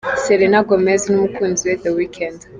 [0.25, 2.39] Selena Gomez n’umukunzi we The Weekend.